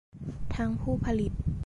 [0.55, 1.31] ทั้งผู้ผลิต